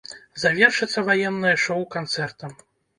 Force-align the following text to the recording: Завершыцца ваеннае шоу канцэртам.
Завершыцца 0.43 1.05
ваеннае 1.11 1.55
шоу 1.67 1.81
канцэртам. 1.97 2.63